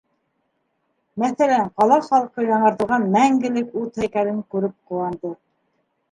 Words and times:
Мәҫәлән, 1.23 1.67
ҡала 1.81 1.99
халҡы 2.07 2.45
яңыртылған 2.47 3.05
«Мәңгелек 3.15 3.75
ут» 3.83 3.99
һәйкәлен 4.05 4.41
күреп 4.55 4.73
ҡыуанды. 4.93 5.33